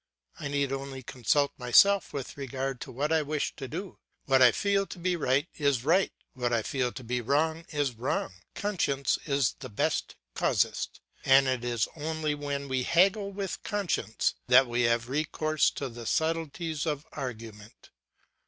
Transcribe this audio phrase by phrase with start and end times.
[0.39, 4.51] I need only consult myself with regard to what I wish to do; what I
[4.51, 9.19] feel to be right is right, what I feel to be wrong is wrong; conscience
[9.25, 14.81] is the best casuist; and it is only when we haggle with conscience that we
[14.89, 17.91] have recourse to the subtleties of argument.